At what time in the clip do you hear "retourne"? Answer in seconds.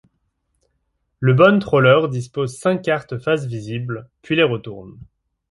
4.41-4.97